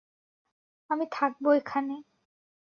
[0.89, 1.95] আমি থাকবো এখানে।